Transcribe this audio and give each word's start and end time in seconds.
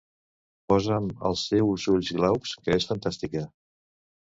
Posa'm 0.71 1.09
"Els 1.29 1.43
teus 1.51 1.85
ulls 1.95 2.11
glaucs" 2.21 2.57
que 2.65 2.81
és 2.81 2.91
fantàstica. 2.95 3.47